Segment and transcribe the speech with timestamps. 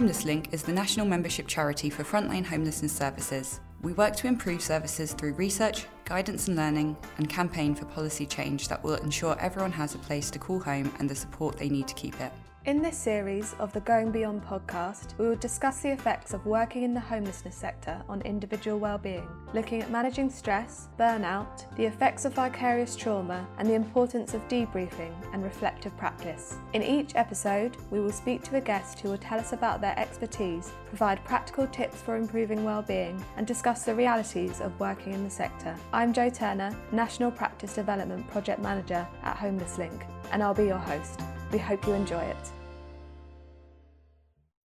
[0.00, 3.60] Homeless Link is the national membership charity for frontline homelessness services.
[3.82, 8.68] We work to improve services through research, guidance and learning, and campaign for policy change
[8.68, 11.86] that will ensure everyone has a place to call home and the support they need
[11.86, 12.32] to keep it.
[12.66, 16.82] In this series of the Going Beyond podcast, we will discuss the effects of working
[16.82, 22.34] in the homelessness sector on individual well-being, looking at managing stress, burnout, the effects of
[22.34, 26.58] vicarious trauma, and the importance of debriefing and reflective practice.
[26.74, 29.98] In each episode, we will speak to a guest who will tell us about their
[29.98, 35.30] expertise, provide practical tips for improving well-being, and discuss the realities of working in the
[35.30, 35.74] sector.
[35.94, 40.76] I'm Jo Turner, National Practice Development Project Manager at Homeless Link, and I'll be your
[40.76, 41.22] host.
[41.52, 42.52] We hope you enjoy it.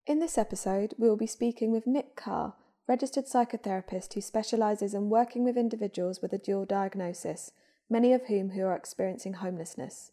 [0.04, 2.54] In this episode, we will be speaking with Nick Carr,
[2.88, 7.52] registered psychotherapist who specialises in working with individuals with a dual diagnosis,
[7.88, 10.10] many of whom who are experiencing homelessness.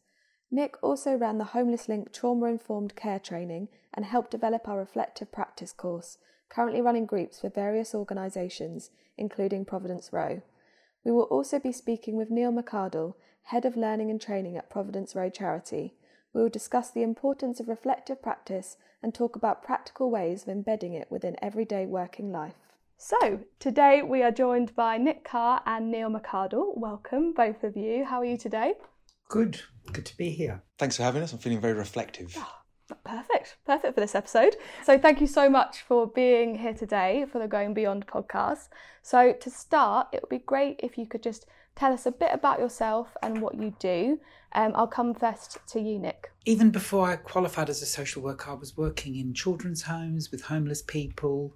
[0.51, 5.31] Nick also ran the Homeless Link Trauma Informed Care Training and helped develop our reflective
[5.31, 10.43] practice course, currently running groups for various organisations, including Providence Row.
[11.03, 15.15] We will also be speaking with Neil McArdle, Head of Learning and Training at Providence
[15.15, 15.95] Row Charity.
[16.31, 20.93] We will discuss the importance of reflective practice and talk about practical ways of embedding
[20.93, 22.53] it within everyday working life.
[22.97, 26.77] So, today we are joined by Nick Carr and Neil McArdle.
[26.77, 28.05] Welcome, both of you.
[28.05, 28.73] How are you today?
[29.27, 29.61] Good.
[29.91, 30.61] Good to be here.
[30.77, 31.33] Thanks for having us.
[31.33, 32.35] I'm feeling very reflective.
[32.37, 33.57] Oh, perfect.
[33.65, 34.55] Perfect for this episode.
[34.83, 38.67] So, thank you so much for being here today for the Going Beyond podcast.
[39.01, 42.29] So, to start, it would be great if you could just tell us a bit
[42.33, 44.19] about yourself and what you do.
[44.53, 46.31] Um, I'll come first to you, Nick.
[46.45, 50.43] Even before I qualified as a social worker, I was working in children's homes with
[50.43, 51.55] homeless people.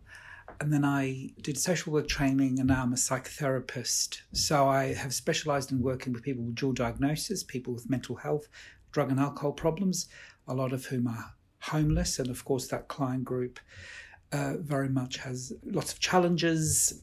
[0.62, 4.22] And then I did social work training, and now I'm a psychotherapist.
[4.34, 8.48] So I have specialised in working with people with dual diagnosis, people with mental health,
[8.92, 10.08] drug and alcohol problems,
[10.48, 12.20] a lot of whom are homeless.
[12.20, 13.60] And of course, that client group
[14.32, 17.02] uh, very much has lots of challenges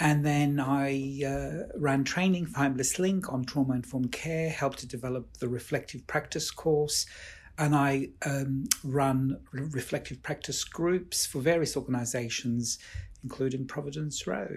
[0.00, 4.86] and then I uh, ran training for Homeless Link on trauma informed care, helped to
[4.86, 7.06] develop the reflective practice course,
[7.58, 12.78] and I um, run reflective practice groups for various organisations,
[13.24, 14.48] including Providence Row.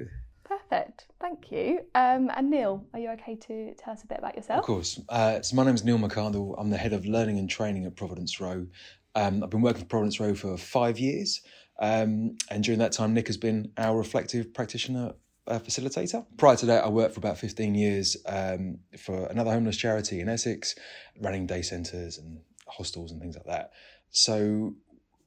[0.44, 1.80] Perfect, thank you.
[1.96, 4.60] Um, and Neil, are you okay to tell us a bit about yourself?
[4.60, 5.00] Of course.
[5.10, 6.54] Uh, so my name is Neil McArdle.
[6.60, 8.68] I'm the head of learning and training at Providence Row.
[9.16, 11.42] Um, I've been working for Providence Row for five years.
[11.80, 15.14] Um, and during that time, Nick has been our reflective practitioner
[15.48, 16.26] a facilitator.
[16.38, 20.30] Prior to that, I worked for about 15 years um, for another homeless charity in
[20.30, 20.76] Essex,
[21.20, 23.72] running day centres and hostels and things like that.
[24.12, 24.76] So,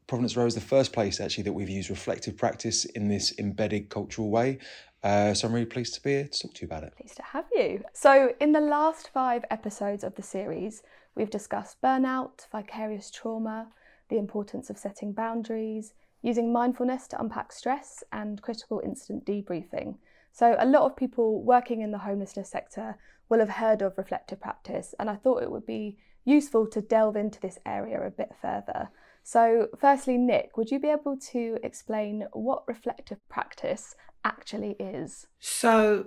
[0.07, 3.89] Providence Row is the first place actually that we've used reflective practice in this embedded
[3.89, 4.59] cultural way.
[5.03, 6.95] Uh, so I'm really pleased to be here to talk to you about it.
[6.97, 7.85] Pleased to have you.
[7.93, 10.83] So, in the last five episodes of the series,
[11.15, 13.69] we've discussed burnout, vicarious trauma,
[14.09, 19.97] the importance of setting boundaries, using mindfulness to unpack stress, and critical incident debriefing.
[20.33, 22.97] So, a lot of people working in the homelessness sector
[23.29, 27.17] will have heard of reflective practice, and I thought it would be useful to delve
[27.17, 28.89] into this area a bit further.
[29.23, 33.95] So, firstly, Nick, would you be able to explain what reflective practice
[34.25, 35.27] actually is?
[35.41, 36.07] So,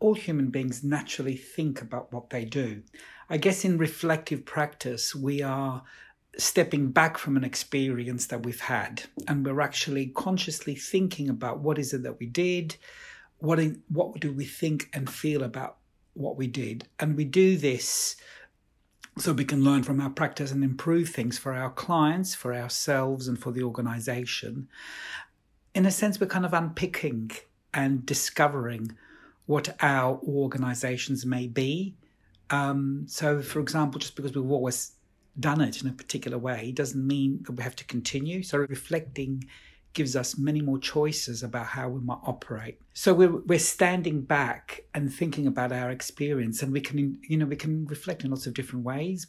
[0.00, 2.82] all human beings naturally think about what they do.
[3.30, 5.82] I guess in reflective practice, we are
[6.38, 11.78] stepping back from an experience that we've had and we're actually consciously thinking about what
[11.78, 12.76] is it that we did
[13.38, 15.76] what what do we think and feel about
[16.18, 16.86] what we did?
[16.98, 18.16] And we do this
[19.16, 23.26] so we can learn from our practice and improve things for our clients for ourselves
[23.26, 24.68] and for the organization.
[25.74, 27.30] In a sense we're kind of unpicking
[27.72, 28.96] and discovering
[29.46, 31.94] what our organizations may be.
[32.50, 34.92] Um, so for example just because we've always
[35.40, 38.42] done it in a particular way doesn't mean that we have to continue.
[38.42, 39.44] So reflecting
[39.94, 42.80] gives us many more choices about how we might operate.
[42.94, 47.46] So we're we're standing back and thinking about our experience, and we can you know
[47.46, 49.26] we can reflect in lots of different ways,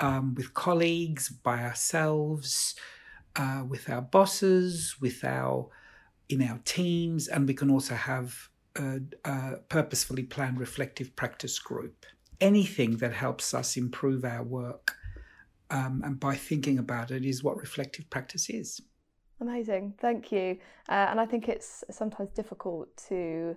[0.00, 2.74] um, with colleagues, by ourselves,
[3.36, 5.68] uh, with our bosses, with our
[6.28, 12.06] in our teams, and we can also have a, a purposefully planned reflective practice group.
[12.40, 14.96] Anything that helps us improve our work
[15.70, 18.80] um, and by thinking about it is what reflective practice is.
[19.40, 20.58] Amazing, thank you.
[20.88, 23.56] Uh, and I think it's sometimes difficult to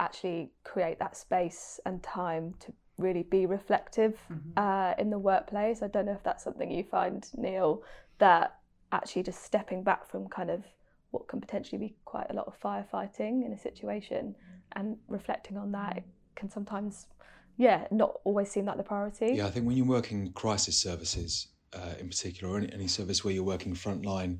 [0.00, 4.50] actually create that space and time to really be reflective mm-hmm.
[4.56, 5.82] uh, in the workplace.
[5.82, 7.82] I don't know if that's something you find, Neil,
[8.18, 8.58] that
[8.92, 10.64] actually just stepping back from kind of
[11.10, 14.34] what can potentially be quite a lot of firefighting in a situation
[14.72, 16.02] and reflecting on that
[16.34, 17.06] can sometimes
[17.56, 19.32] yeah, not always seem like the priority.
[19.34, 23.24] Yeah, I think when you're working crisis services uh, in particular, or any, any service
[23.24, 24.38] where you're working frontline,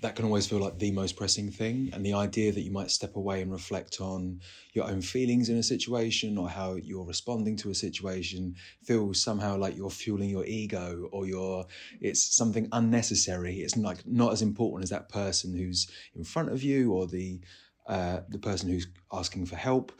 [0.00, 1.90] that can always feel like the most pressing thing.
[1.92, 4.40] And the idea that you might step away and reflect on
[4.72, 9.58] your own feelings in a situation or how you're responding to a situation feels somehow
[9.58, 11.66] like you're fueling your ego or you're
[12.00, 13.56] it's something unnecessary.
[13.56, 17.40] It's like not as important as that person who's in front of you or the
[17.86, 19.92] uh, the person who's asking for help.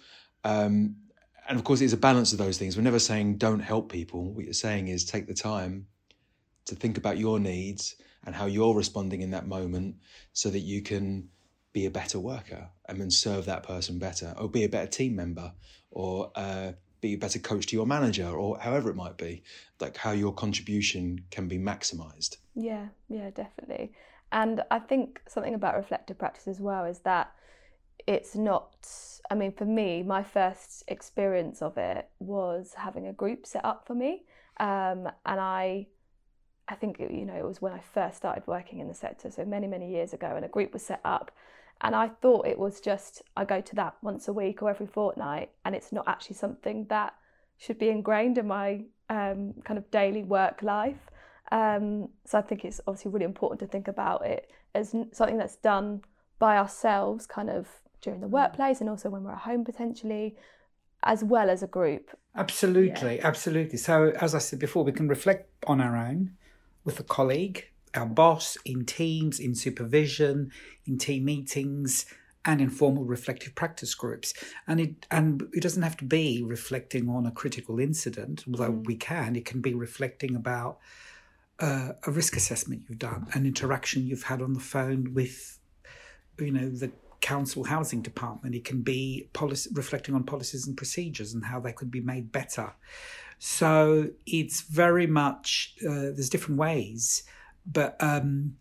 [0.45, 0.97] Um,
[1.49, 2.77] and of course, it's a balance of those things.
[2.77, 4.33] We're never saying don't help people.
[4.33, 5.87] What you're saying is take the time
[6.67, 9.97] to think about your needs and how you're responding in that moment
[10.33, 11.29] so that you can
[11.73, 15.15] be a better worker and then serve that person better or be a better team
[15.15, 15.53] member
[15.91, 19.43] or uh, be a better coach to your manager or however it might be
[19.81, 23.93] like how your contribution can be maximized yeah yeah definitely
[24.33, 27.33] and i think something about reflective practice as well is that
[28.07, 28.89] it's not
[29.31, 33.87] i mean for me my first experience of it was having a group set up
[33.87, 34.23] for me
[34.59, 35.87] um, and i
[36.71, 39.45] I think you know it was when I first started working in the sector, so
[39.45, 41.33] many many years ago, and a group was set up,
[41.81, 44.87] and I thought it was just I go to that once a week or every
[44.87, 47.15] fortnight, and it's not actually something that
[47.59, 51.11] should be ingrained in my um, kind of daily work life.
[51.51, 55.57] Um, so I think it's obviously really important to think about it as something that's
[55.57, 56.03] done
[56.39, 57.67] by ourselves, kind of
[58.01, 58.31] during the mm.
[58.31, 60.37] workplace, and also when we're at home potentially,
[61.03, 62.11] as well as a group.
[62.35, 63.27] Absolutely, yeah.
[63.27, 63.79] absolutely.
[63.79, 66.33] So as I said before, we can reflect on our own
[66.85, 70.53] with a colleague, our boss, in teams, in supervision,
[70.87, 72.07] in team meetings,
[72.45, 74.33] and informal reflective practice groups.
[74.67, 78.87] And it and it doesn't have to be reflecting on a critical incident, although mm.
[78.87, 79.37] we can.
[79.37, 80.79] It can be reflecting about
[81.59, 85.59] uh, a risk assessment you've done, an interaction you've had on the phone with,
[86.39, 88.55] you know, the council housing department.
[88.55, 92.33] It can be policy, reflecting on policies and procedures and how they could be made
[92.33, 92.73] better.
[93.39, 97.23] So it's very much, uh, there's different ways,
[97.67, 98.57] but um,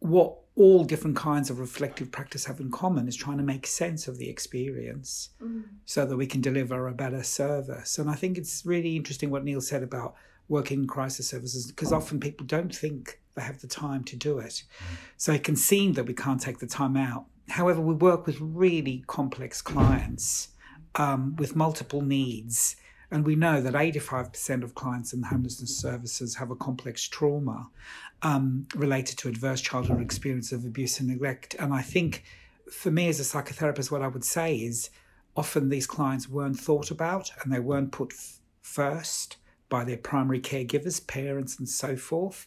[0.00, 4.08] what all different kinds of reflective practice have in common is trying to make sense
[4.08, 5.64] of the experience mm.
[5.84, 7.98] so that we can deliver a better service.
[7.98, 10.14] And I think it's really interesting what Neil said about
[10.48, 14.38] working in crisis services because often people don't think they have the time to do
[14.38, 14.62] it.
[14.78, 14.96] Mm.
[15.18, 17.26] So it can seem that we can't take the time out.
[17.48, 20.48] However, we work with really complex clients
[20.96, 22.76] um, with multiple needs
[23.10, 27.68] and we know that 85% of clients in the homelessness services have a complex trauma
[28.22, 31.54] um, related to adverse childhood experience of abuse and neglect.
[31.58, 32.24] And I think
[32.70, 34.90] for me as a psychotherapist, what I would say is
[35.36, 39.36] often these clients weren't thought about and they weren't put f- first
[39.68, 42.46] by their primary caregivers, parents, and so forth.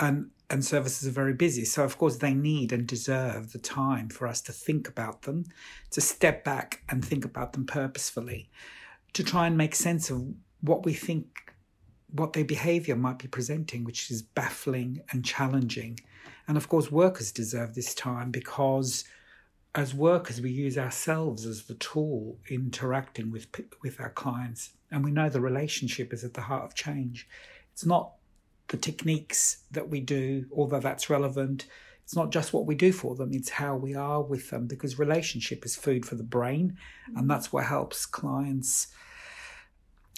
[0.00, 1.64] And and services are very busy.
[1.64, 5.44] So, of course, they need and deserve the time for us to think about them,
[5.90, 8.50] to step back and think about them purposefully
[9.14, 10.22] to try and make sense of
[10.60, 11.40] what we think
[12.10, 15.98] what their behavior might be presenting, which is baffling and challenging.
[16.46, 19.04] And of course, workers deserve this time because
[19.74, 23.48] as workers, we use ourselves as the tool interacting with,
[23.82, 24.74] with our clients.
[24.92, 27.26] And we know the relationship is at the heart of change.
[27.72, 28.12] It's not
[28.68, 31.66] the techniques that we do, although that's relevant.
[32.02, 34.98] It's not just what we do for them, it's how we are with them because
[34.98, 36.76] relationship is food for the brain.
[37.06, 37.26] And mm-hmm.
[37.28, 38.88] that's what helps clients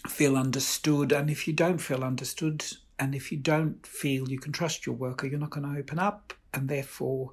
[0.08, 1.12] feel understood.
[1.12, 2.64] And if you don't feel understood,
[2.98, 5.98] and if you don't feel you can trust your worker, you're not going to open
[5.98, 6.32] up.
[6.54, 7.32] And therefore,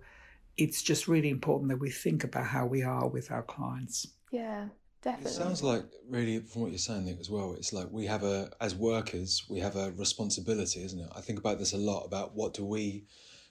[0.58, 4.08] it's just really important that we think about how we are with our clients.
[4.32, 4.68] Yeah,
[5.04, 5.32] definitely.
[5.32, 7.54] It sounds like really from what you're saying as well.
[7.54, 11.10] It's like we have a as workers we have a responsibility, isn't it?
[11.16, 13.06] I think about this a lot about what do we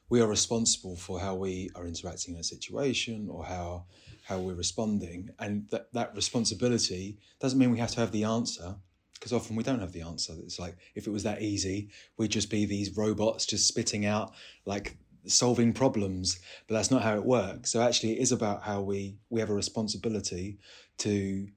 [0.09, 3.85] we are responsible for how we are interacting in a situation or how
[4.25, 8.77] how we're responding, and that that responsibility doesn't mean we have to have the answer
[9.15, 10.35] because often we don't have the answer.
[10.43, 14.33] It's like if it was that easy, we'd just be these robots just spitting out
[14.67, 17.71] like solving problems, but that's not how it works.
[17.71, 20.59] So actually, it is about how we we have a responsibility
[21.03, 21.49] to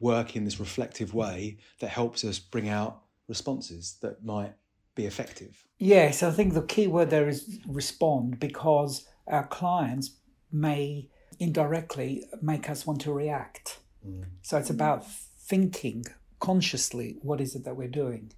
[0.00, 4.54] work in this reflective way that helps us bring out responses that might
[4.94, 5.64] be effective.
[5.78, 10.16] Yes, I think the key word there is respond because our clients
[10.52, 11.08] may
[11.38, 13.78] indirectly make us want to react.
[14.06, 14.24] Mm.
[14.42, 16.04] So it's about thinking
[16.38, 18.32] consciously what is it that we're doing.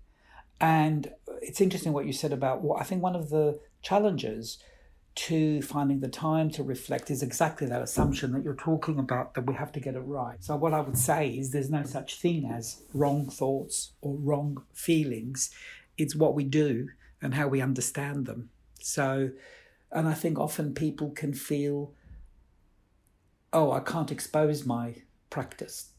[0.61, 1.11] And
[1.41, 4.59] it's interesting what you said about what I think one of the challenges
[5.15, 9.47] to finding the time to reflect is exactly that assumption that you're talking about that
[9.47, 10.43] we have to get it right.
[10.43, 14.65] So, what I would say is there's no such thing as wrong thoughts or wrong
[14.73, 15.51] feelings.
[15.99, 16.89] It's what we do
[17.21, 18.49] and how we understand them.
[18.81, 19.31] So,
[19.91, 21.93] and I think often people can feel,
[23.53, 25.91] oh, I can't expose my practice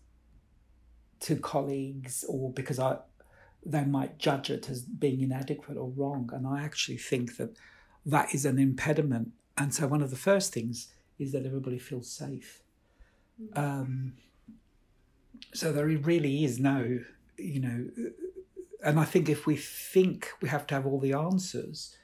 [1.22, 2.98] to colleagues or because I
[3.66, 6.30] they might judge it as being inadequate or wrong.
[6.34, 7.56] And I actually think that
[8.06, 10.88] that is an impediment And so, one of the first things
[11.20, 12.64] is that everybody feels safe.
[13.56, 14.14] Um,
[15.54, 17.00] so, there really is no,
[17.38, 17.90] you know,
[18.84, 21.96] and I think if we think we have to have all the answers,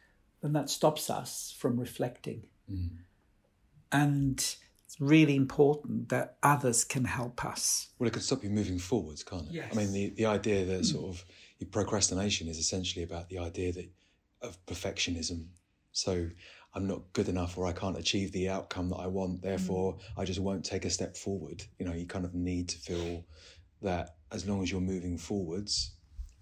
[0.41, 2.43] then that stops us from reflecting.
[2.71, 2.89] Mm.
[3.91, 7.89] And it's really important that others can help us.
[7.97, 9.53] Well, it can stop you moving forwards, can't it?
[9.53, 9.69] Yes.
[9.71, 11.25] I mean, the, the idea that sort of
[11.57, 13.89] your procrastination is essentially about the idea that
[14.41, 15.47] of perfectionism.
[15.91, 16.29] So
[16.73, 20.25] I'm not good enough or I can't achieve the outcome that I want, therefore I
[20.25, 21.63] just won't take a step forward.
[21.79, 23.25] You know, you kind of need to feel
[23.81, 25.91] that as long as you're moving forwards,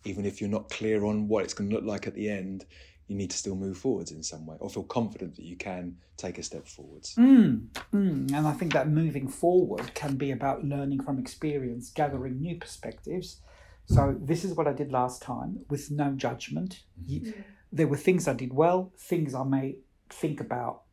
[0.03, 2.65] even if you're not clear on what it's going to look like at the end,
[3.07, 5.95] you need to still move forwards in some way or feel confident that you can
[6.17, 7.15] take a step forwards.
[7.15, 8.33] Mm, mm.
[8.33, 13.39] And I think that moving forward can be about learning from experience, gathering new perspectives.
[13.85, 16.83] So, this is what I did last time with no judgment.
[17.05, 17.33] You-
[17.71, 20.83] There were things I did well, things I may think about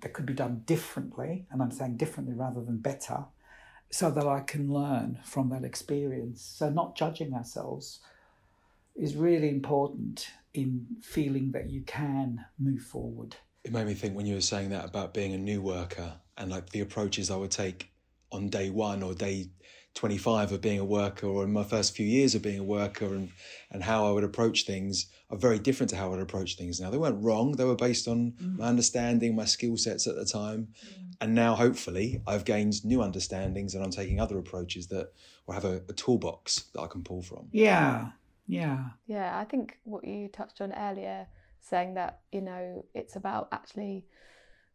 [0.00, 1.46] that could be done differently.
[1.50, 3.26] And I'm saying differently rather than better,
[3.90, 6.42] so that I can learn from that experience.
[6.42, 8.00] So, not judging ourselves
[8.96, 13.36] is really important in feeling that you can move forward.
[13.64, 16.50] It made me think when you were saying that about being a new worker and
[16.50, 17.90] like the approaches I would take
[18.32, 19.50] on day one or day
[19.94, 23.06] 25 of being a worker or in my first few years of being a worker
[23.06, 23.30] and,
[23.70, 26.80] and how I would approach things are very different to how I would approach things
[26.80, 26.90] now.
[26.90, 28.58] They weren't wrong, they were based on mm.
[28.58, 30.68] my understanding, my skill sets at the time.
[30.84, 31.02] Mm.
[31.20, 35.12] And now, hopefully, I've gained new understandings and I'm taking other approaches that
[35.46, 37.48] or have a, a toolbox that I can pull from.
[37.52, 38.08] Yeah,
[38.46, 38.86] yeah.
[39.06, 41.28] Yeah, I think what you touched on earlier,
[41.60, 44.04] saying that, you know, it's about actually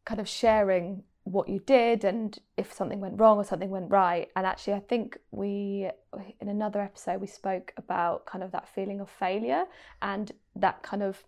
[0.05, 4.29] kind of sharing what you did and if something went wrong or something went right.
[4.35, 5.89] And actually, I think we,
[6.39, 9.65] in another episode, we spoke about kind of that feeling of failure
[10.01, 11.23] and that kind of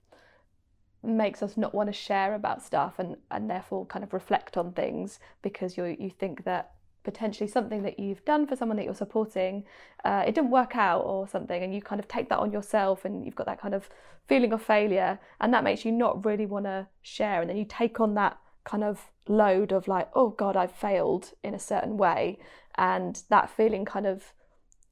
[1.03, 4.73] makes us not want to share about stuff and, and therefore kind of reflect on
[4.73, 8.93] things because you you think that potentially something that you've done for someone that you're
[8.93, 9.63] supporting
[10.03, 13.05] uh, it didn't work out or something and you kind of take that on yourself
[13.05, 13.89] and you've got that kind of
[14.27, 17.65] feeling of failure and that makes you not really want to share and then you
[17.65, 18.37] take on that
[18.69, 22.37] kind of load of like oh god i've failed in a certain way
[22.75, 24.33] and that feeling kind of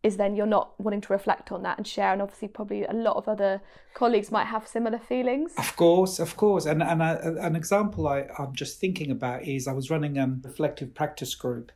[0.03, 2.93] is then you're not wanting to reflect on that and share and obviously probably a
[2.93, 3.61] lot of other
[3.93, 6.65] colleagues might have similar feelings Of course, of course.
[6.65, 7.13] And and I,
[7.49, 11.71] an example I, I'm just thinking about is I was running a reflective practice group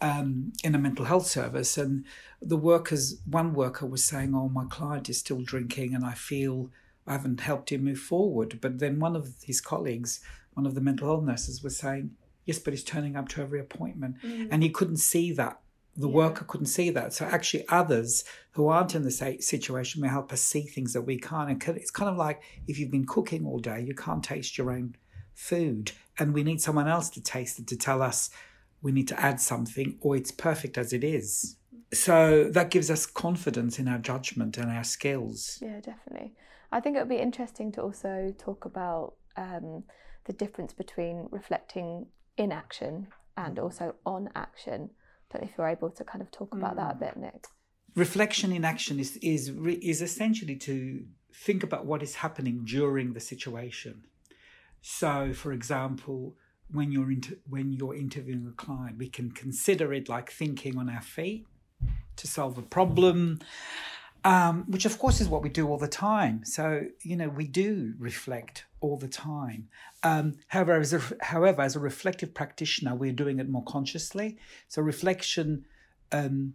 [0.00, 2.04] um, in a mental health service, and
[2.40, 6.70] the workers, one worker was saying, "Oh, my client is still drinking, and I feel
[7.06, 10.20] I haven't helped him move forward." But then one of his colleagues,
[10.60, 13.60] one of the mental health nurses, was saying, "Yes, but he's turning up to every
[13.60, 14.16] appointment,"
[14.50, 15.60] and he couldn't see that.
[15.96, 17.12] The worker couldn't see that.
[17.12, 21.16] So actually, others who aren't in the situation may help us see things that we
[21.18, 21.50] can't.
[21.50, 24.70] And it's kind of like if you've been cooking all day, you can't taste your
[24.70, 24.96] own
[25.34, 28.30] food, and we need someone else to taste it to tell us
[28.82, 31.56] we need to add something or it's perfect as it is.
[31.92, 35.58] So that gives us confidence in our judgment and our skills.
[35.60, 36.34] Yeah, definitely.
[36.72, 39.84] I think it would be interesting to also talk about um,
[40.24, 43.62] the difference between reflecting in action and mm.
[43.62, 44.90] also on action.
[45.32, 47.00] Don't if you're able to kind of talk about that a mm.
[47.00, 47.46] bit, Nick.
[47.94, 53.20] reflection in action is is is essentially to think about what is happening during the
[53.20, 54.04] situation.
[54.82, 56.36] So, for example,
[56.72, 60.88] when you're inter- when you're interviewing a client, we can consider it like thinking on
[60.88, 61.46] our feet
[62.16, 63.40] to solve a problem,
[64.24, 66.44] um, which of course is what we do all the time.
[66.44, 69.68] So, you know, we do reflect all the time.
[70.02, 74.38] Um, however, as a, however, as a reflective practitioner, we're doing it more consciously.
[74.68, 75.64] So, reflection.
[76.12, 76.54] Um,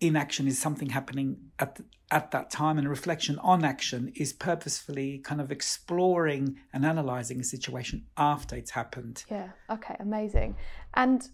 [0.00, 1.78] in action is something happening at
[2.10, 7.44] at that time and reflection on action is purposefully kind of exploring and analyzing a
[7.44, 9.50] situation after it's happened Yeah.
[9.68, 9.94] Okay.
[10.00, 10.56] Amazing.
[10.94, 11.28] And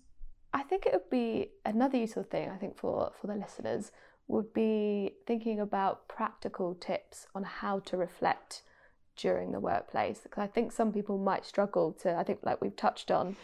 [0.52, 2.50] I think it would be another useful thing.
[2.50, 3.92] I think for for the listeners
[4.28, 8.62] would be thinking about practical tips on how to reflect
[9.16, 12.14] during the workplace because I think some people might struggle to.
[12.14, 13.36] I think like we've touched on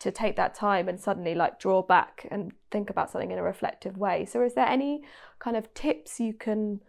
[0.00, 3.42] to take that time and suddenly like draw back and think about something in a
[3.42, 4.24] reflective way.
[4.24, 5.02] So is there any
[5.38, 6.80] kind of tips you can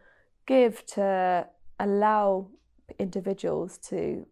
[0.45, 1.47] give to
[1.79, 2.47] allow
[2.99, 4.25] individuals to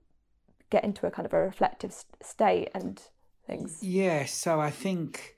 [0.70, 3.02] get into a kind of a reflective state and
[3.46, 3.80] things?
[3.82, 5.36] yeah so i think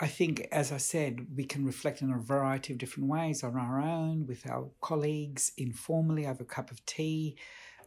[0.00, 3.56] i think as i said we can reflect in a variety of different ways on
[3.56, 7.36] our own with our colleagues informally over a cup of tea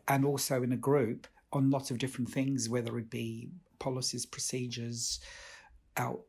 [0.08, 5.20] and also in a group on lots of different things whether it be policies procedures
[5.98, 6.20] our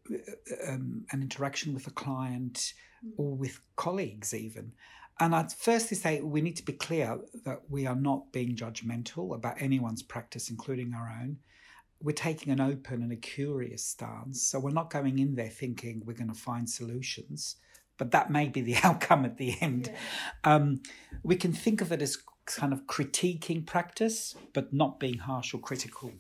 [0.69, 2.75] um, an interaction with a client
[3.17, 4.73] or with colleagues even.
[5.21, 9.35] And i'd firstly say we need to be clear that we are not being judgmental
[9.35, 11.39] about anyone's practice including our own
[12.05, 14.43] we're taking an open and a curious stance.
[14.43, 17.57] So we're not going in there thinking we're going to find solutions,
[17.97, 19.91] but that may be the outcome at the end.
[19.91, 20.55] Yeah.
[20.55, 20.83] Um,
[21.23, 25.59] we can think of it as kind of critiquing practice, but not being harsh or
[25.59, 26.13] critical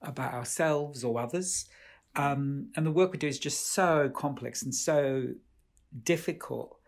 [0.00, 1.66] about ourselves or others.
[2.14, 5.28] Um, and the work we do is just so complex and so
[6.04, 6.78] difficult,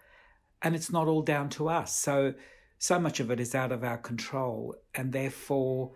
[0.62, 1.96] and it's not all down to us.
[1.96, 2.34] So,
[2.78, 5.92] so much of it is out of our control, and therefore,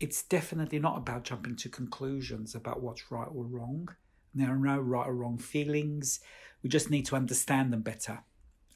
[0.00, 3.88] it's definitely not about jumping to conclusions about what's right or wrong.
[4.34, 6.20] There are no right or wrong feelings.
[6.62, 8.20] We just need to understand them better,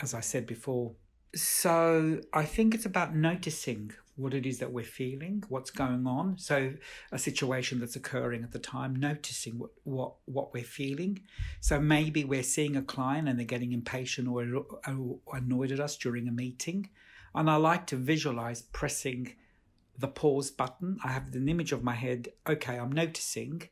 [0.01, 0.93] as I said before.
[1.35, 6.37] So I think it's about noticing what it is that we're feeling, what's going on.
[6.39, 6.75] So
[7.11, 11.23] a situation that's occurring at the time, noticing what what what we're feeling.
[11.61, 14.45] So maybe we're seeing a client and they're getting impatient or,
[14.87, 16.91] or annoyed at us during a meeting,
[17.35, 19.35] and I like to visualize pressing
[19.99, 20.99] the pause button.
[21.05, 22.29] I have an image of my head.
[22.49, 23.69] Okay, I'm noticing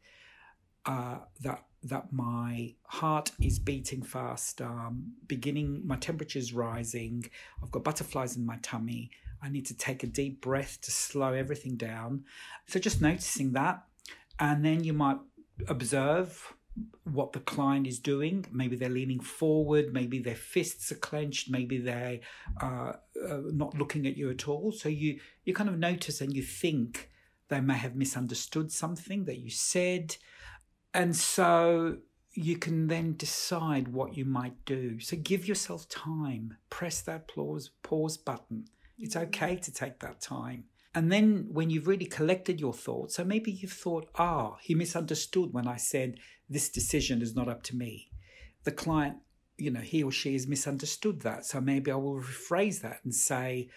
[0.86, 7.24] uh, that that my heart is beating fast, um, beginning, my temperature is rising,
[7.62, 9.10] I've got butterflies in my tummy.
[9.42, 12.24] I need to take a deep breath to slow everything down.
[12.66, 13.82] So just noticing that.
[14.38, 15.18] And then you might
[15.68, 16.54] observe
[17.04, 18.46] what the client is doing.
[18.52, 22.20] Maybe they're leaning forward, maybe their fists are clenched, maybe they're
[22.60, 22.92] uh,
[23.28, 24.72] uh, not looking at you at all.
[24.72, 27.10] So you, you kind of notice and you think
[27.48, 30.16] they may have misunderstood something that you said
[30.94, 31.98] and so
[32.32, 35.00] you can then decide what you might do.
[35.00, 38.66] So give yourself time, press that pause, pause button.
[38.98, 39.26] It's mm-hmm.
[39.26, 40.64] okay to take that time.
[40.94, 45.52] And then when you've really collected your thoughts, so maybe you've thought, ah, he misunderstood
[45.52, 46.18] when I said
[46.48, 48.10] this decision is not up to me.
[48.64, 49.18] The client,
[49.56, 51.46] you know, he or she has misunderstood that.
[51.46, 53.68] So maybe I will rephrase that and say,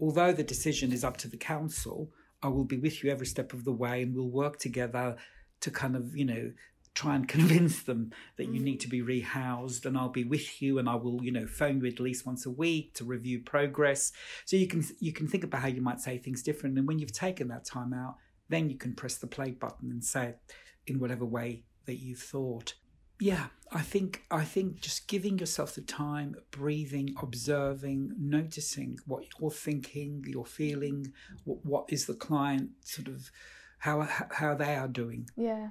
[0.00, 2.10] although the decision is up to the council,
[2.42, 5.16] I will be with you every step of the way and we'll work together
[5.60, 6.52] to kind of, you know,
[6.96, 8.82] try and convince them that you need mm.
[8.82, 11.86] to be rehoused and I'll be with you and I will you know phone you
[11.86, 14.12] at least once a week to review progress.
[14.44, 16.76] So you can you can think about how you might say things different.
[16.76, 18.16] And when you've taken that time out
[18.48, 20.38] then you can press the play button and say it
[20.86, 22.74] in whatever way that you've thought.
[23.20, 29.50] Yeah I think I think just giving yourself the time breathing observing noticing what you're
[29.50, 31.12] thinking you're feeling
[31.44, 33.30] what, what is the client sort of
[33.78, 35.28] how how they are doing.
[35.36, 35.70] Yeah,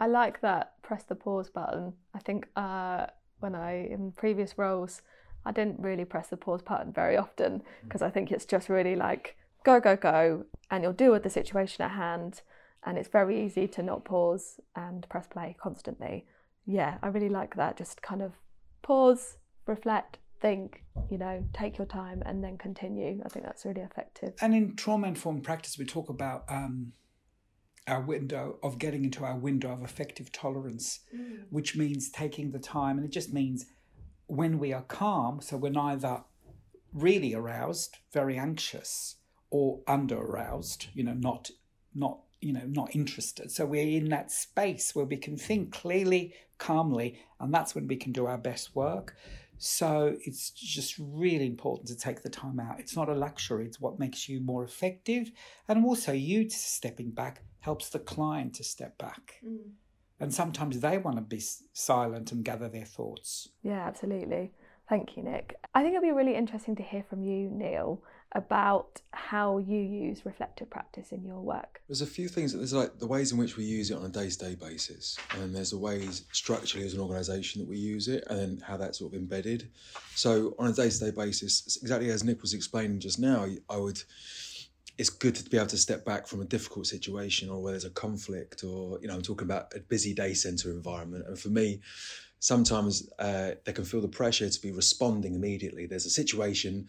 [0.00, 0.80] I like that.
[0.82, 1.92] Press the pause button.
[2.14, 3.06] I think uh,
[3.40, 5.02] when I in previous roles,
[5.44, 8.96] I didn't really press the pause button very often because I think it's just really
[8.96, 12.40] like go go go, and you'll deal with the situation at hand.
[12.82, 16.24] And it's very easy to not pause and press play constantly.
[16.64, 17.76] Yeah, I really like that.
[17.76, 18.32] Just kind of
[18.80, 19.36] pause,
[19.66, 23.20] reflect, think, you know, take your time and then continue.
[23.22, 24.32] I think that's really effective.
[24.40, 26.92] And in trauma informed practice, we talk about um,
[27.90, 31.40] our window of getting into our window of effective tolerance, mm.
[31.50, 32.96] which means taking the time.
[32.96, 33.66] And it just means
[34.26, 36.22] when we are calm, so we're neither
[36.92, 39.16] really aroused, very anxious,
[39.50, 41.50] or under aroused, you know, not,
[41.94, 43.50] not, you know, not interested.
[43.50, 47.96] So we're in that space where we can think clearly, calmly, and that's when we
[47.96, 49.16] can do our best work.
[49.58, 52.80] So it's just really important to take the time out.
[52.80, 55.30] It's not a luxury, it's what makes you more effective.
[55.68, 59.40] And also, you stepping back helps the client to step back.
[59.46, 59.70] Mm.
[60.18, 61.42] And sometimes they want to be
[61.72, 63.48] silent and gather their thoughts.
[63.62, 64.52] Yeah, absolutely.
[64.88, 65.56] Thank you, Nick.
[65.74, 70.26] I think it'll be really interesting to hear from you, Neil, about how you use
[70.26, 71.80] reflective practice in your work.
[71.88, 72.52] There's a few things.
[72.52, 75.54] That there's like the ways in which we use it on a day-to-day basis, and
[75.54, 78.98] there's the ways structurally as an organisation that we use it, and then how that's
[78.98, 79.70] sort of embedded.
[80.16, 84.02] So on a day-to-day basis, exactly as Nick was explaining just now, I would
[84.98, 87.84] it's good to be able to step back from a difficult situation or where there's
[87.84, 91.24] a conflict or you know i'm talking about a busy day center environment.
[91.26, 91.80] And for me
[92.40, 95.86] sometimes uh, they can feel the pressure to be responding immediately.
[95.86, 96.88] There's a situation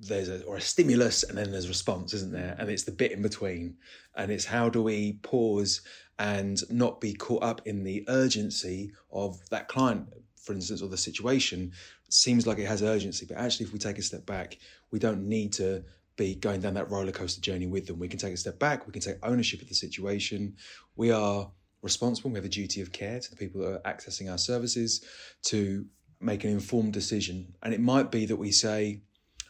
[0.00, 2.56] there's a or a stimulus and then there's response isn't there?
[2.58, 3.76] And it's the bit in between.
[4.16, 5.82] And it's how do we pause
[6.18, 10.96] and not be caught up in the urgency of that client for instance or the
[10.96, 11.72] situation.
[12.08, 14.58] Seems like it has urgency but actually if we take a step back
[14.90, 15.84] we don't need to
[16.16, 17.98] be going down that roller coaster journey with them.
[17.98, 20.56] We can take a step back, we can take ownership of the situation.
[20.96, 21.50] We are
[21.82, 25.04] responsible, we have a duty of care to the people that are accessing our services
[25.44, 25.86] to
[26.20, 27.54] make an informed decision.
[27.62, 29.02] And it might be that we say,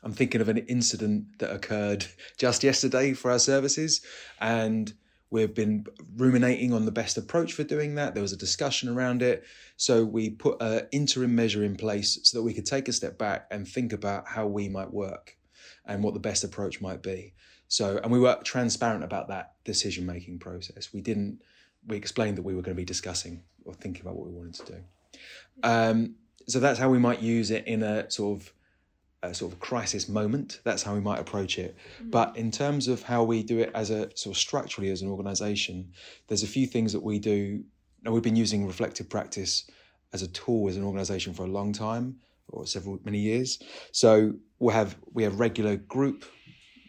[0.03, 2.07] I'm thinking of an incident that occurred
[2.39, 4.03] just yesterday for our services,
[4.41, 4.93] and
[5.31, 5.85] we've been
[6.17, 8.15] ruminating on the best approach for doing that.
[8.15, 9.45] There was a discussion around it.
[9.77, 13.19] So we put an interim measure in place so that we could take a step
[13.19, 15.37] back and think about how we might work
[15.87, 17.35] and what the best approach might be.
[17.69, 20.93] So, and we were transparent about that decision making process.
[20.93, 21.41] We didn't,
[21.87, 24.55] we explained that we were going to be discussing or thinking about what we wanted
[24.67, 24.79] to do.
[25.63, 26.15] Um,
[26.47, 28.53] so that's how we might use it in a sort of
[29.23, 30.61] a sort of crisis moment.
[30.65, 31.77] That's how we might approach it.
[31.99, 32.11] Mm-hmm.
[32.11, 35.09] But in terms of how we do it as a sort of structurally as an
[35.09, 35.93] organisation,
[36.29, 37.65] there's a few things that we do.
[38.03, 39.69] Now we've been using reflective practice
[40.13, 42.17] as a tool as an organisation for a long time,
[42.49, 43.59] or several many years.
[43.93, 46.25] So we have we have regular group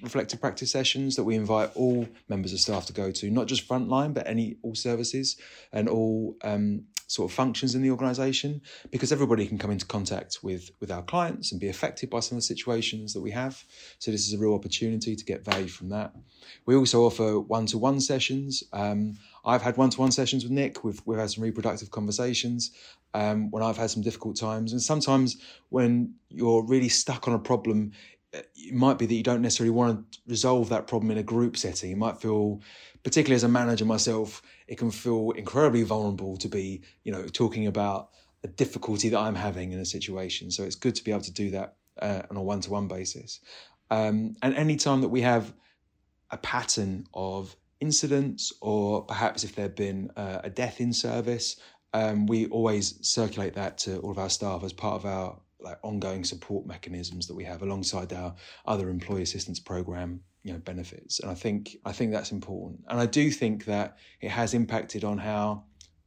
[0.01, 3.67] reflective practice sessions that we invite all members of staff to go to, not just
[3.67, 5.35] frontline, but any all services
[5.73, 8.61] and all um, sort of functions in the organisation,
[8.91, 12.37] because everybody can come into contact with with our clients and be affected by some
[12.37, 13.63] of the situations that we have.
[13.99, 16.13] So this is a real opportunity to get value from that.
[16.65, 18.63] We also offer one to one sessions.
[18.71, 20.83] Um, I've had one to one sessions with Nick.
[20.83, 22.71] We've we've had some reproductive conversations.
[23.13, 25.37] Um, when I've had some difficult times, and sometimes
[25.69, 27.91] when you're really stuck on a problem,
[28.33, 31.55] it might be that you don't necessarily want to resolve that problem in a group
[31.55, 31.89] setting.
[31.89, 32.61] You might feel,
[33.03, 37.67] particularly as a manager myself, it can feel incredibly vulnerable to be, you know, talking
[37.67, 38.09] about
[38.43, 40.51] a difficulty that I'm having in a situation.
[40.51, 43.39] So it's good to be able to do that uh, on a one-to-one basis.
[43.89, 45.53] Um, and any time that we have
[46.31, 51.57] a pattern of incidents, or perhaps if there'd been uh, a death in service,
[51.93, 55.79] um, we always circulate that to all of our staff as part of our like
[55.81, 58.35] ongoing support mechanisms that we have alongside our
[58.65, 61.19] other employee assistance program you know benefits.
[61.19, 62.81] And i think i think that's important.
[62.89, 65.63] And i do think that it has impacted on how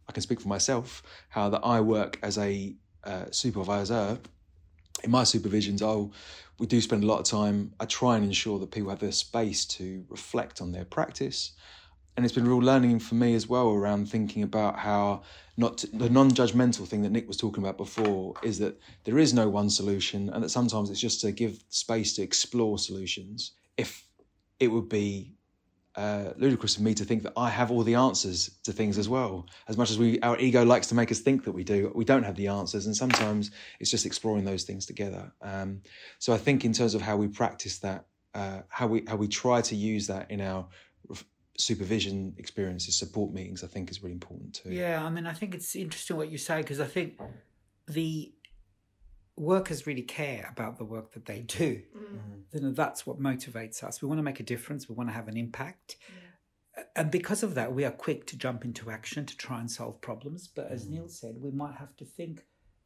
[0.09, 4.19] i can speak for myself how that i work as a uh, supervisor.
[5.05, 6.13] In my supervisions oh
[6.59, 9.13] we do spend a lot of time i try and ensure that people have the
[9.13, 11.53] space to reflect on their practice.
[12.17, 15.23] And it's been real learning for me as well around thinking about how
[15.57, 19.33] not to, the non-judgmental thing that Nick was talking about before is that there is
[19.33, 24.05] no one solution and that sometimes it's just to give space to explore solutions if
[24.59, 25.38] it would be
[25.99, 29.09] uh, ludicrous of me to think that I have all the answers to things as
[29.09, 29.47] well.
[29.67, 32.05] As much as we, our ego likes to make us think that we do, we
[32.05, 35.33] don't have the answers, and sometimes it's just exploring those things together.
[35.43, 35.83] Um,
[36.21, 39.27] so I think in terms of how we practice that, uh, how we how we
[39.27, 40.69] try to use that in our
[41.59, 44.71] supervision experiences, support meetings, I think is really important too.
[44.71, 47.19] Yeah, I mean, I think it's interesting what you say because I think
[47.89, 48.33] the
[49.39, 51.83] workers really care about the work that they do.
[51.97, 52.43] Mm.
[52.53, 54.03] You know, that's what motivates us.
[54.03, 54.89] We want to make a difference.
[54.89, 55.97] We want to have an impact.
[56.09, 56.85] Yeah.
[56.97, 60.01] And because of that, we are quick to jump into action to try and solve
[60.01, 60.49] problems.
[60.49, 60.91] But as mm.
[60.91, 62.45] Neil said, we might have to think: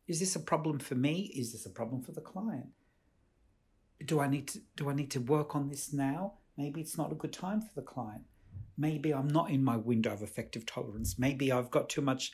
[0.08, 1.32] Is this a problem for me?
[1.34, 2.68] Is this a problem for the client?
[4.04, 6.34] Do I need to do I need to work on this now?
[6.56, 8.24] Maybe it's not a good time for the client
[8.76, 11.18] maybe I'm not in my window of effective tolerance.
[11.18, 12.32] Maybe I've got too much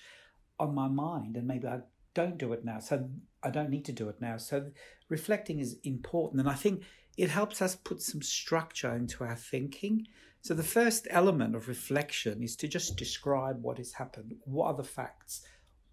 [0.58, 1.80] on my mind and maybe I
[2.14, 2.80] don't do it now.
[2.80, 3.08] So
[3.42, 4.36] I don't need to do it now.
[4.36, 4.70] So
[5.08, 6.40] reflecting is important.
[6.40, 6.82] And I think
[7.16, 10.06] it helps us put some structure into our thinking.
[10.40, 14.34] So the first element of reflection is to just describe what has happened.
[14.44, 15.42] What are the facts?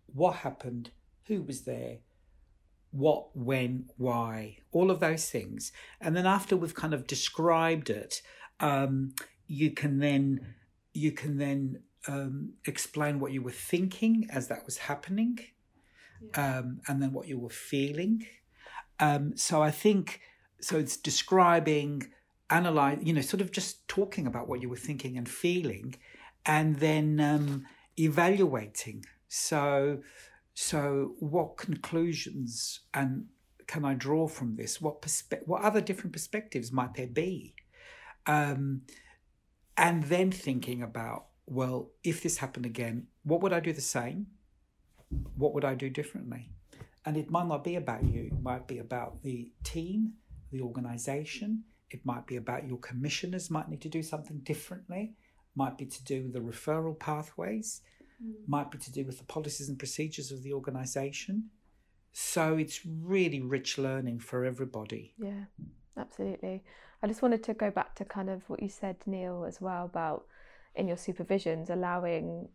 [0.08, 0.92] What happened?
[1.28, 1.98] Who was there?
[2.92, 4.60] What, when, why?
[4.72, 5.72] All of those things.
[6.00, 8.22] And then after we've kind of described it,
[8.60, 9.14] um,
[9.48, 10.56] you can then
[10.94, 15.40] you can then um, explain what you were thinking as that was happening,
[16.22, 16.58] yeah.
[16.60, 18.26] um, and then what you were feeling.
[19.00, 20.22] Um, so I think
[20.62, 20.78] so.
[20.78, 22.12] It's describing,
[22.50, 25.96] analyze, you know, sort of just talking about what you were thinking and feeling,
[26.46, 27.66] and then um,
[28.00, 29.06] evaluating.
[29.28, 30.02] So,
[30.54, 33.26] so what conclusions and
[33.68, 34.80] can I draw from this?
[34.80, 37.56] What perspe- What other different perspectives might there be?
[38.28, 38.84] Um,
[39.78, 44.28] and then thinking about well if this happened again what would i do the same
[45.36, 46.50] what would i do differently?
[47.06, 48.30] And it might not be about you.
[48.32, 50.14] It might be about the team
[50.52, 51.64] the organization.
[51.90, 55.14] It might be about your commissioners might need to do something differently.
[55.56, 57.82] Might be to do with the referral pathways.
[58.24, 58.48] Mm.
[58.48, 61.50] might be to do with the policies and procedures of the organization.
[62.14, 65.14] So it's really rich learning for everybody.
[65.18, 65.46] Yeah
[65.98, 66.64] absolutely.
[67.02, 69.86] I just wanted to go back to kind of what you said, Neil, as well
[69.86, 70.26] about
[70.76, 72.50] in your supervisions allowing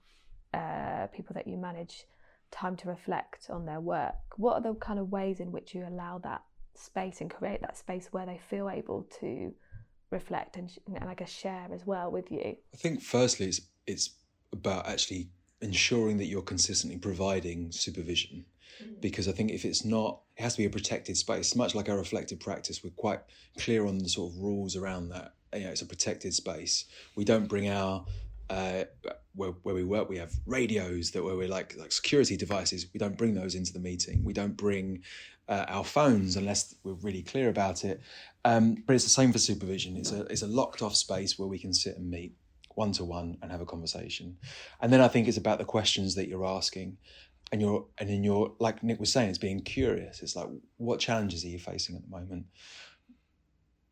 [0.53, 2.05] uh, people that you manage
[2.51, 4.15] time to reflect on their work.
[4.37, 6.43] What are the kind of ways in which you allow that
[6.75, 9.55] space and create that space where they feel able to
[10.11, 12.57] reflect and, and I guess share as well with you?
[12.75, 14.11] I think firstly it's it's
[14.53, 15.29] about actually
[15.61, 18.45] ensuring that you're consistently providing supervision
[18.83, 19.01] Mm.
[19.01, 21.55] because I think if it's not, it has to be a protected space.
[21.55, 23.21] Much like our reflective practice, we're quite
[23.59, 25.35] clear on the sort of rules around that.
[25.55, 26.85] You know, it's a protected space.
[27.17, 28.05] We don't bring our
[28.51, 28.85] uh,
[29.35, 32.87] where, where we work, we have radios that where we're like like security devices.
[32.93, 34.25] We don't bring those into the meeting.
[34.25, 35.03] We don't bring
[35.49, 38.01] uh, our phones unless we're really clear about it.
[38.45, 39.97] Um, but it's the same for supervision.
[39.97, 42.35] It's a it's a locked off space where we can sit and meet
[42.75, 44.37] one to one and have a conversation.
[44.81, 46.99] And then I think it's about the questions that you're asking.
[47.53, 50.23] And you're and in your like Nick was saying, it's being curious.
[50.23, 52.47] It's like what challenges are you facing at the moment?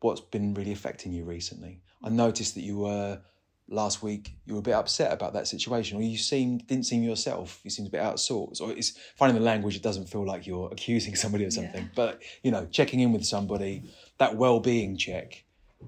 [0.01, 1.81] What's been really affecting you recently?
[2.03, 3.21] I noticed that you were
[3.69, 7.03] last week you were a bit upset about that situation or you seemed didn't seem
[7.03, 10.07] yourself you seemed a bit out of sorts or it's finding the language it doesn't
[10.07, 11.91] feel like you're accusing somebody of something yeah.
[11.95, 13.83] but you know checking in with somebody
[14.17, 15.43] that well-being check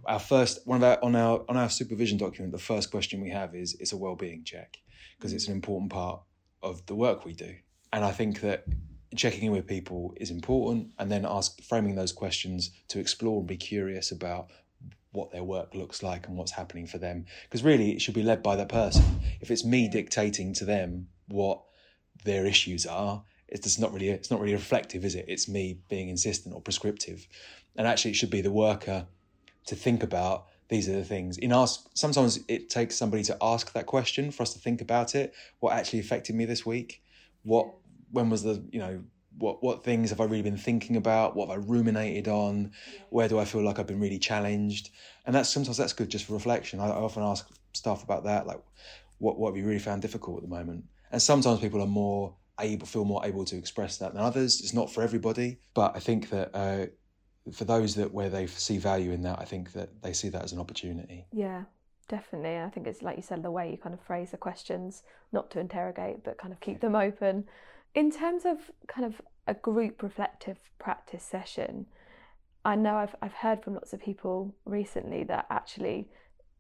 [0.06, 3.32] our first one of our on our on our supervision document the first question we
[3.32, 4.78] have is it's a well-being check
[5.18, 6.22] because it's an important part
[6.62, 7.54] of the work we do
[7.92, 8.64] and i think that
[9.16, 13.48] checking in with people is important and then ask framing those questions to explore and
[13.48, 14.50] be curious about
[15.12, 17.26] what their work looks like and what's happening for them.
[17.44, 19.22] Because really, it should be led by the person.
[19.42, 21.62] If it's me dictating to them what
[22.24, 25.26] their issues are, it's not really it's not really reflective, is it?
[25.28, 27.28] It's me being insistent or prescriptive,
[27.76, 29.08] and actually, it should be the worker
[29.66, 31.38] to think about these are the things.
[31.38, 35.16] In ask sometimes it takes somebody to ask that question for us to think about
[35.16, 35.34] it.
[35.60, 37.04] What actually affected me this week?
[37.44, 37.68] What
[38.12, 39.04] when was the you know
[39.38, 41.36] what what things have I really been thinking about?
[41.36, 42.72] What have I ruminated on?
[43.10, 44.90] Where do I feel like I've been really challenged?
[45.26, 46.80] And that's sometimes that's good just for reflection.
[46.80, 48.62] I, I often ask staff about that, like
[49.20, 50.86] what what have you really found difficult at the moment?
[51.12, 54.62] And sometimes people are more able feel more able to express that than others.
[54.62, 56.86] It's not for everybody, but I think that uh,
[57.52, 60.44] for those that where they see value in that, I think that they see that
[60.44, 61.26] as an opportunity.
[61.32, 61.64] Yeah,
[62.08, 62.58] definitely.
[62.58, 65.50] I think it's like you said, the way you kind of phrase the questions, not
[65.52, 67.46] to interrogate, but kind of keep them open.
[67.94, 71.88] In terms of kind of a group reflective practice session,
[72.64, 76.08] I know I've, I've heard from lots of people recently that actually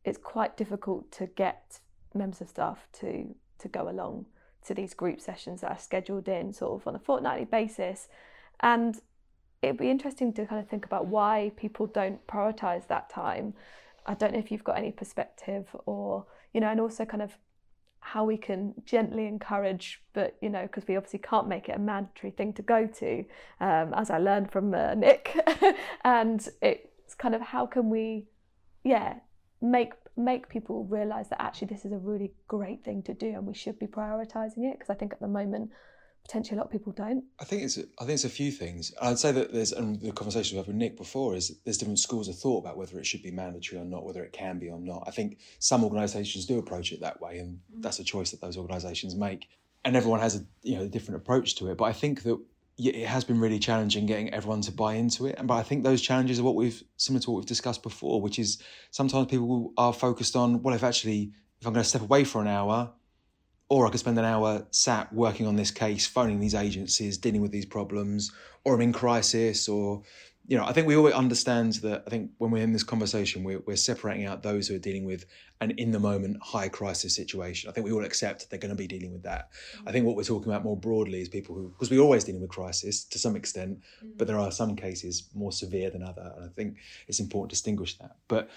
[0.04, 1.80] it's quite difficult to get
[2.14, 4.26] members of staff to, to go along
[4.66, 8.10] to these group sessions that are scheduled in sort of on a fortnightly basis.
[8.60, 9.00] And
[9.62, 13.54] it'd be interesting to kind of think about why people don't prioritize that time.
[14.06, 17.38] I don't know if you've got any perspective or, you know, and also kind of
[18.02, 21.80] how we can gently encourage, but you know, because we obviously can't make it a
[21.80, 23.20] mandatory thing to go to,
[23.60, 25.38] um, as I learned from uh, Nick,
[26.04, 28.26] and it's kind of how can we,
[28.84, 29.16] yeah,
[29.62, 33.46] make make people realize that actually this is a really great thing to do and
[33.46, 35.72] we should be prioritizing it because I think at the moment
[36.24, 37.24] potentially a lot of people don't.
[37.40, 38.94] I think it's I think it's a few things.
[39.02, 42.00] I'd say that there's and the conversation we've had with Nick before is there's different
[42.00, 44.70] schools of thought about whether it should be mandatory or not, whether it can be
[44.70, 45.04] or not.
[45.08, 47.82] I think some organisations do approach it that way, and mm.
[47.82, 49.48] that's a choice that those organisations make.
[49.84, 51.78] And everyone has a you know a different approach to it.
[51.78, 52.40] But I think that
[52.78, 55.36] it has been really challenging getting everyone to buy into it.
[55.38, 58.22] And but I think those challenges are what we've similar to what we've discussed before,
[58.22, 62.02] which is sometimes people are focused on well, if actually if I'm going to step
[62.02, 62.92] away for an hour,
[63.72, 67.40] or I could spend an hour sat working on this case, phoning these agencies, dealing
[67.40, 68.30] with these problems,
[68.66, 70.04] or I'm in crisis, or
[70.46, 72.04] you know, I think we all understand that.
[72.06, 75.06] I think when we're in this conversation, we're, we're separating out those who are dealing
[75.06, 75.24] with
[75.62, 77.70] an in the moment high crisis situation.
[77.70, 79.52] I think we all accept they're going to be dealing with that.
[79.54, 79.88] Mm-hmm.
[79.88, 82.42] I think what we're talking about more broadly is people who, because we're always dealing
[82.42, 84.18] with crisis to some extent, mm-hmm.
[84.18, 86.76] but there are some cases more severe than other, and I think
[87.08, 88.18] it's important to distinguish that.
[88.28, 88.50] But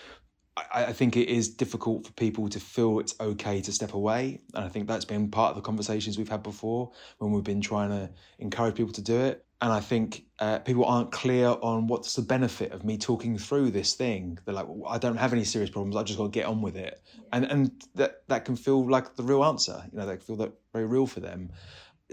[0.57, 4.41] I, I think it is difficult for people to feel it's okay to step away.
[4.55, 7.61] And I think that's been part of the conversations we've had before when we've been
[7.61, 9.45] trying to encourage people to do it.
[9.61, 13.71] And I think uh, people aren't clear on what's the benefit of me talking through
[13.71, 14.39] this thing.
[14.45, 15.97] They're like, well, I don't have any serious problems.
[15.97, 17.01] I just got to get on with it.
[17.33, 19.83] And and that that can feel like the real answer.
[19.91, 21.51] You know, they feel that very real for them.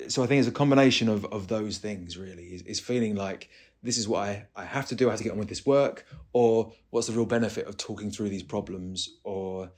[0.08, 2.18] So I think it's a combination of of those things.
[2.18, 3.50] Really, is, is feeling like
[3.84, 5.66] this is what I, I have to do, I have to get on with this
[5.66, 9.72] work, or what's the real benefit of talking through these problems, or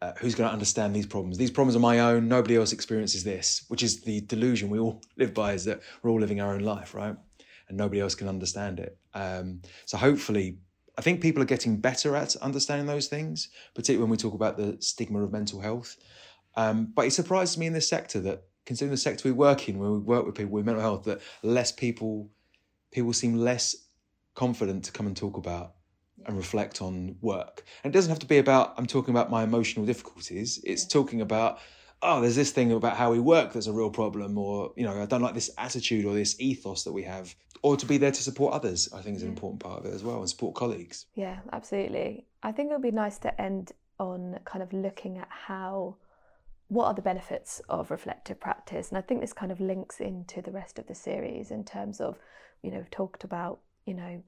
[0.00, 1.36] uh, who's going to understand these problems?
[1.36, 5.02] These problems are my own, nobody else experiences this, which is the delusion we all
[5.16, 7.16] live by is that we're all living our own life, right?
[7.68, 8.98] And nobody else can understand it.
[9.14, 10.58] Um, so hopefully,
[10.96, 14.56] I think people are getting better at understanding those things, particularly when we talk about
[14.56, 15.96] the stigma of mental health.
[16.56, 19.78] Um, but it surprises me in this sector that, considering the sector we work in,
[19.78, 22.30] when we work with people with mental health, that less people
[22.94, 23.76] people seem less
[24.34, 25.74] confident to come and talk about
[26.26, 27.64] and reflect on work.
[27.82, 30.58] And it doesn't have to be about, I'm talking about my emotional difficulties.
[30.64, 31.58] It's talking about,
[32.00, 35.02] oh, there's this thing about how we work that's a real problem, or, you know,
[35.02, 37.34] I don't like this attitude or this ethos that we have.
[37.62, 39.32] Or to be there to support others, I think is an mm.
[39.32, 41.06] important part of it as well, and support colleagues.
[41.14, 42.26] Yeah, absolutely.
[42.42, 45.96] I think it would be nice to end on kind of looking at how
[46.68, 50.40] what are the benefits of reflective practice and i think this kind of links into
[50.42, 52.18] the rest of the series in terms of
[52.64, 54.22] you know, talked about, you know,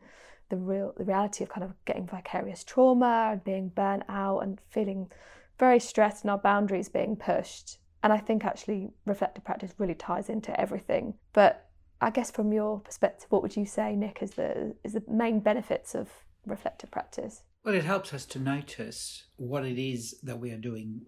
[0.51, 4.61] the real the reality of kind of getting vicarious trauma and being burnt out and
[4.71, 5.11] feeling
[5.59, 7.79] very stressed and our boundaries being pushed.
[8.03, 11.15] And I think actually reflective practice really ties into everything.
[11.33, 11.67] But
[12.01, 15.41] I guess from your perspective, what would you say, Nick, is the is the main
[15.41, 16.11] benefits of
[16.45, 17.43] reflective practice?
[17.65, 21.07] Well, it helps us to notice what it is that we are doing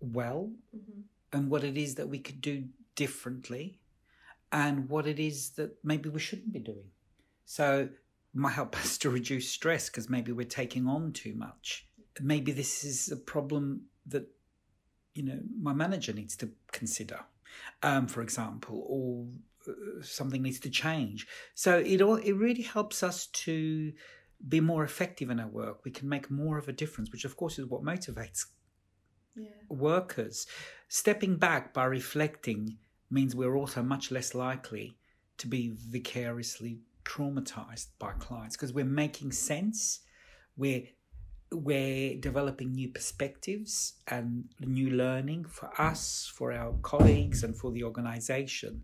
[0.00, 1.00] well mm-hmm.
[1.32, 3.78] and what it is that we could do differently
[4.52, 6.90] and what it is that maybe we shouldn't be doing.
[7.44, 7.88] So
[8.34, 11.86] might help us to reduce stress because maybe we're taking on too much.
[12.20, 14.26] Maybe this is a problem that
[15.14, 17.20] you know my manager needs to consider,
[17.82, 19.26] um, for example, or
[19.68, 21.26] uh, something needs to change.
[21.54, 23.92] So it all it really helps us to
[24.48, 25.84] be more effective in our work.
[25.84, 28.46] We can make more of a difference, which of course is what motivates
[29.38, 29.48] yeah.
[29.68, 30.46] workers.
[30.88, 32.78] Stepping back by reflecting
[33.10, 34.96] means we're also much less likely
[35.38, 40.00] to be vicariously traumatized by clients because we're making sense.
[40.56, 40.84] We're
[41.50, 47.84] we're developing new perspectives and new learning for us, for our colleagues, and for the
[47.84, 48.82] organization.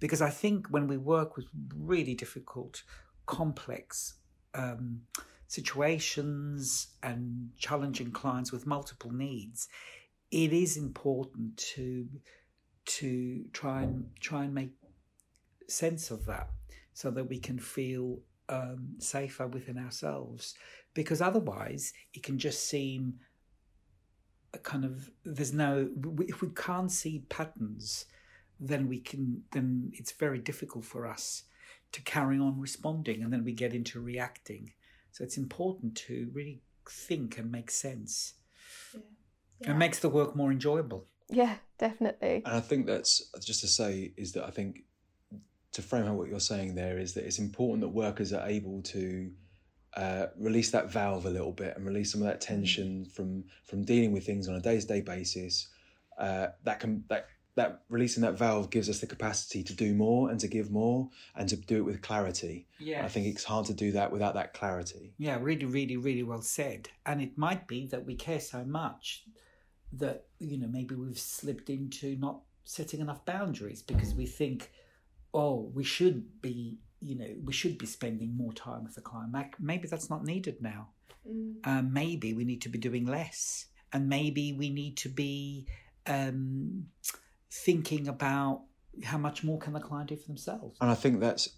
[0.00, 2.82] Because I think when we work with really difficult,
[3.26, 4.14] complex
[4.54, 5.02] um,
[5.48, 9.68] situations and challenging clients with multiple needs,
[10.30, 12.06] it is important to
[12.84, 14.72] to try and try and make
[15.68, 16.48] sense of that
[16.94, 20.54] so that we can feel um, safer within ourselves.
[20.94, 23.20] Because otherwise it can just seem
[24.54, 25.88] a kind of there's no
[26.20, 28.06] if we can't see patterns
[28.58, 31.44] then we can then it's very difficult for us
[31.92, 34.72] to carry on responding and then we get into reacting
[35.18, 38.34] so it's important to really think and make sense
[38.94, 39.00] yeah.
[39.60, 39.70] Yeah.
[39.72, 44.12] it makes the work more enjoyable yeah definitely and i think that's just to say
[44.16, 44.84] is that i think
[45.72, 48.80] to frame out what you're saying there is that it's important that workers are able
[48.82, 49.28] to
[49.96, 53.82] uh, release that valve a little bit and release some of that tension from from
[53.84, 55.68] dealing with things on a day to day basis.
[56.18, 57.26] Uh, that can that
[57.58, 61.10] that releasing that valve gives us the capacity to do more and to give more
[61.34, 62.66] and to do it with clarity.
[62.78, 65.12] Yeah, I think it's hard to do that without that clarity.
[65.18, 66.88] Yeah, really, really, really well said.
[67.04, 69.24] And it might be that we care so much
[69.92, 74.70] that you know maybe we've slipped into not setting enough boundaries because we think,
[75.34, 79.32] oh, we should be you know we should be spending more time with the client
[79.60, 80.88] maybe that's not needed now
[81.28, 81.54] mm.
[81.64, 85.64] um, maybe we need to be doing less and maybe we need to be
[86.08, 86.86] um,
[87.50, 88.62] thinking about
[89.04, 91.48] how much more can the client do for themselves and i think that's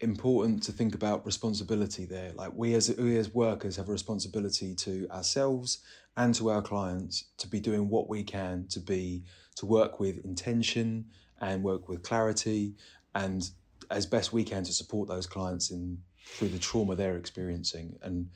[0.00, 4.74] important to think about responsibility there like we as we as workers have a responsibility
[4.74, 5.78] to ourselves
[6.16, 9.24] and to our clients to be doing what we can to be
[9.56, 11.04] to work with intention
[11.40, 12.74] and work with clarity
[13.14, 13.50] and
[13.90, 15.98] as best we can to support those clients in
[16.28, 17.98] through the trauma they're experiencing.
[18.02, 18.30] And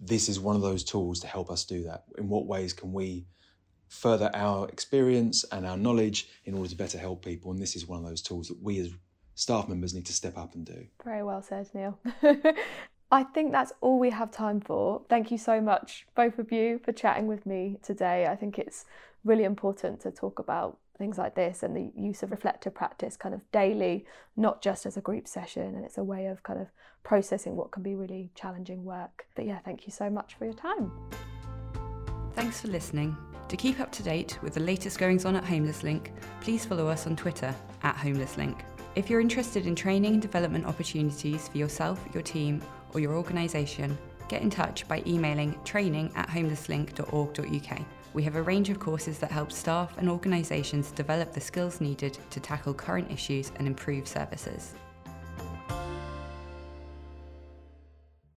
[0.00, 2.04] this is one of those tools to help us do that.
[2.18, 3.26] In what ways can we
[3.88, 7.50] further our experience and our knowledge in order to better help people?
[7.50, 8.90] And this is one of those tools that we as
[9.34, 10.86] staff members need to step up and do.
[11.04, 11.98] Very well said, Neil.
[13.10, 15.02] I think that's all we have time for.
[15.08, 18.26] Thank you so much, both of you, for chatting with me today.
[18.26, 18.86] I think it's
[19.24, 23.34] really important to talk about things like this and the use of reflective practice kind
[23.34, 24.04] of daily,
[24.36, 25.74] not just as a group session.
[25.74, 26.68] And it's a way of kind of
[27.02, 29.26] processing what can be really challenging work.
[29.34, 30.90] But yeah, thank you so much for your time.
[32.34, 33.16] Thanks for listening.
[33.48, 36.88] To keep up to date with the latest goings on at Homeless Link, please follow
[36.88, 38.64] us on Twitter at Homeless Link.
[38.96, 42.62] If you're interested in training and development opportunities for yourself, your team,
[42.94, 47.80] or your organisation, get in touch by emailing training at homelesslink.org.uk.
[48.14, 52.18] We have a range of courses that help staff and organisations develop the skills needed
[52.30, 54.74] to tackle current issues and improve services.